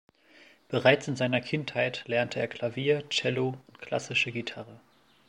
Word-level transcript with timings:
Bereits 0.67 1.07
in 1.07 1.15
seiner 1.15 1.41
Kindheit 1.41 2.05
lernte 2.07 2.39
er 2.39 2.47
Klavier, 2.47 3.07
Cello 3.11 3.59
und 3.67 3.77
klassische 3.81 4.31
Gitarre. 4.31 4.79